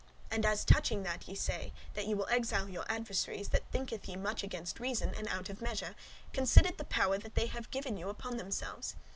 [0.31, 4.15] And as touching that ye say, that ye will exile your adversaries, that thinketh ye
[4.15, 7.97] much against reason, and out of measure, [moderation] considered the power that they have given
[7.97, 8.95] you upon themselves.